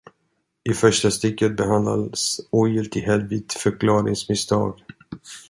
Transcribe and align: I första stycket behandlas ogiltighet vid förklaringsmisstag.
I 0.69 0.73
första 0.73 1.11
stycket 1.11 1.57
behandlas 1.57 2.39
ogiltighet 2.49 3.21
vid 3.31 3.51
förklaringsmisstag. 3.51 4.79